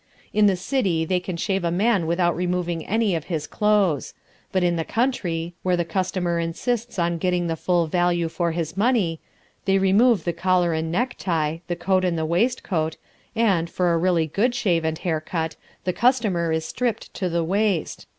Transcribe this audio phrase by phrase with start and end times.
[0.33, 4.15] In the city they can shave a man without removing any of his clothes.
[4.51, 8.75] But in the country, where the customer insists on getting the full value for his
[8.75, 9.19] money,
[9.65, 12.97] they remove the collar and necktie, the coat and the waistcoat,
[13.35, 17.43] and, for a really good shave and hair cut, the customer is stripped to the
[17.43, 18.07] waist.